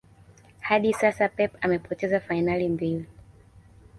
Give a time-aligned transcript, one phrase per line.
[0.61, 3.05] hadi sasa Pep amepoteza fainali mbili